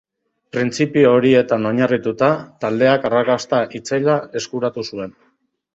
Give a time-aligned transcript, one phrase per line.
[0.55, 2.31] Printzipio horietan oinarrituta,
[2.67, 5.17] taldeak arrakasta itzela eskuratu zuen.